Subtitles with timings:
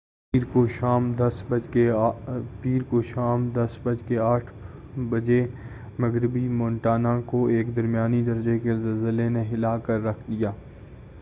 [0.33, 0.43] پیر
[0.53, 4.53] کو شام 10:08
[5.09, 5.39] بجے
[5.99, 10.51] مغربی مونٹانا کو ایک درمیانے درجے کے زلزلے نے ہِلا کر رکھ دیا